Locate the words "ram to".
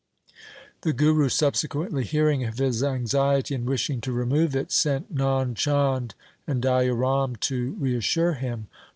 6.95-7.73